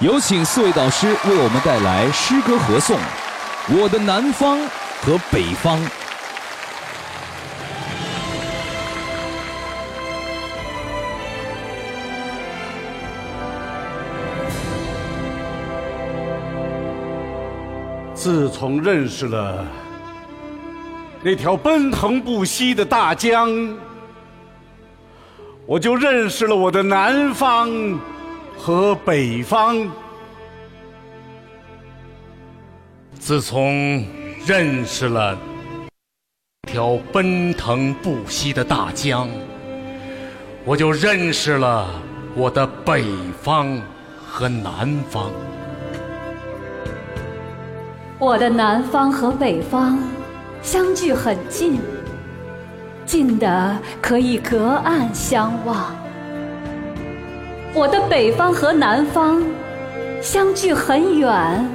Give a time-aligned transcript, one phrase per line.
[0.00, 2.96] 有请四位导师为我们带来诗歌合颂
[3.78, 4.58] 《我的南方
[5.02, 5.78] 和北方》。
[18.14, 19.66] 自从认识了
[21.22, 23.50] 那条奔腾不息的大江，
[25.66, 27.68] 我就认识了我的南方
[28.62, 29.90] 和北方。
[33.18, 34.04] 自从
[34.44, 35.38] 认识了
[36.68, 39.30] 条奔腾不息的大江，
[40.66, 41.88] 我就认识了
[42.34, 43.02] 我的北
[43.40, 43.80] 方
[44.22, 45.32] 和南方。
[48.18, 49.98] 我的南方和北方
[50.60, 51.80] 相距很近，
[53.06, 55.94] 近的可以隔岸相望；
[57.72, 59.40] 我的北方和南方
[60.20, 61.70] 相距很远，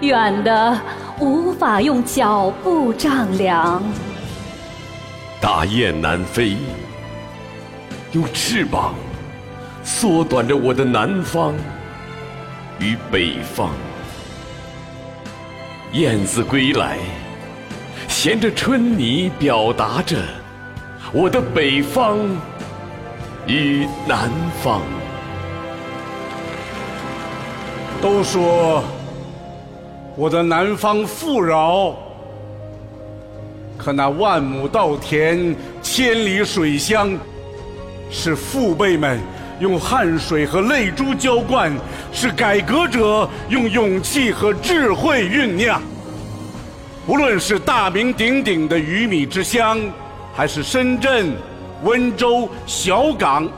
[0.00, 0.80] 远的
[1.18, 3.82] 无法用脚步丈量。
[5.40, 6.56] 大雁南飞，
[8.12, 8.94] 用翅膀
[9.82, 11.52] 缩短着我的南方
[12.78, 13.70] 与北方。
[15.94, 16.96] 燕子归来，
[18.06, 20.16] 衔着春泥，表达着
[21.12, 22.18] 我的北方
[23.48, 24.30] 与南
[24.62, 24.80] 方。
[28.00, 28.82] 都说
[30.16, 31.96] 我的南方富饶，
[33.76, 37.16] 可那万亩稻田，千里水乡，
[38.10, 39.18] 是父辈们。
[39.60, 41.72] 用汗水和泪珠浇灌，
[42.12, 45.82] 是改革者用勇气和智慧酝酿。
[47.08, 49.80] 无论是大名鼎鼎的鱼米之乡，
[50.32, 51.32] 还是深圳、
[51.82, 53.48] 温州、小港，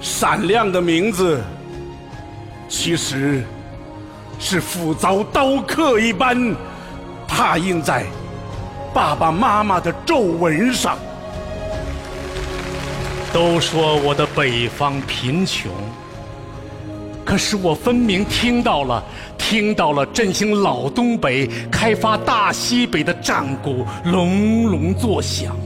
[0.00, 1.40] 闪亮的名字，
[2.68, 3.44] 其实
[4.38, 6.54] 是斧凿刀刻一般，
[7.26, 8.04] 拓印在
[8.92, 10.98] 爸爸妈妈的皱纹上。
[13.32, 15.68] 都说我的北方贫穷，
[17.24, 19.02] 可是我分明听到了，
[19.36, 25.56] 听到了振兴老东北、开发大西北的战鼓隆隆作响，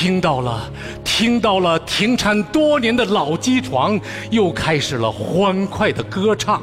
[0.00, 0.70] 听到了，
[1.02, 4.00] 听到了停产多年的老机床
[4.30, 6.62] 又开始了欢快的歌唱，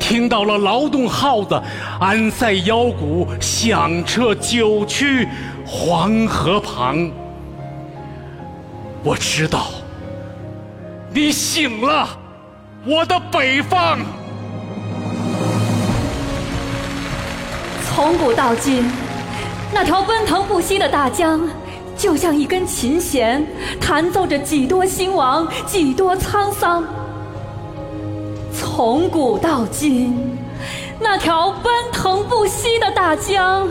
[0.00, 1.62] 听到了劳动号子
[2.00, 5.28] 安塞腰鼓响彻九曲
[5.64, 7.08] 黄河旁。
[9.04, 9.66] 我知道，
[11.12, 12.08] 你醒了，
[12.84, 14.00] 我的北方。
[17.86, 18.84] 从古到今，
[19.72, 21.40] 那条奔腾不息的大江，
[22.04, 23.42] 就像一根琴弦，
[23.80, 26.84] 弹奏着几多兴亡，几多沧桑。
[28.52, 30.14] 从古到今，
[31.00, 33.66] 那条奔腾不息的大江。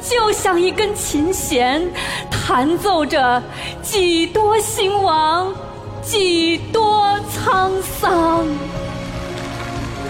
[0.00, 1.86] 就像一根琴弦，
[2.30, 3.42] 弹奏着
[3.82, 5.52] 几多兴亡，
[6.00, 8.46] 几多沧桑。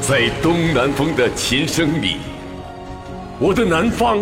[0.01, 2.19] 在东南风的琴声里，
[3.41, 4.21] 我的南方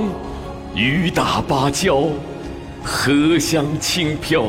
[0.74, 2.04] 雨打芭蕉，
[2.82, 4.44] 荷香轻飘，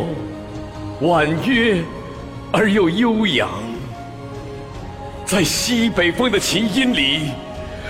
[1.02, 1.84] 婉约
[2.52, 3.50] 而又悠扬。
[5.26, 7.32] 在西北风的琴音里。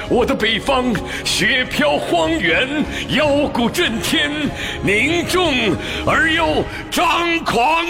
[0.09, 0.93] 我的北方，
[1.23, 2.67] 雪飘荒原，
[3.15, 4.29] 腰鼓震天，
[4.83, 5.53] 凝重
[6.05, 6.61] 而又
[6.91, 7.85] 张狂。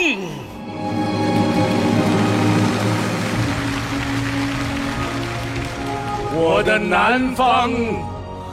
[6.36, 7.72] 我的南方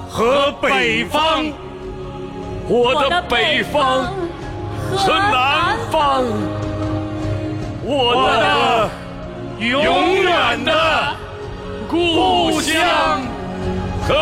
[0.08, 1.44] 和北方，
[2.72, 4.04] 我的北方
[4.96, 6.22] 和南方，
[7.82, 8.88] 我的
[9.58, 10.72] 永远的
[11.88, 13.20] 故乡。
[14.06, 14.14] 和